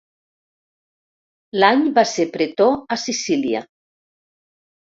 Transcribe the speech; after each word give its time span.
L'any 1.59 1.85
va 1.99 2.05
ser 2.13 2.27
pretor 2.39 2.75
a 2.97 2.99
Sicília. 3.05 3.63